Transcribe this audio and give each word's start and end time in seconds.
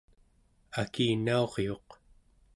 akinauriuq 0.81 1.89